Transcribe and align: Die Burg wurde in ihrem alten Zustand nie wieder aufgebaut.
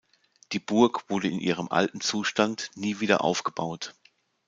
Die 0.51 0.57
Burg 0.57 1.11
wurde 1.11 1.27
in 1.27 1.37
ihrem 1.39 1.67
alten 1.67 2.01
Zustand 2.01 2.71
nie 2.73 3.01
wieder 3.01 3.23
aufgebaut. 3.23 3.93